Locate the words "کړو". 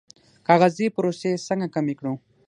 1.99-2.13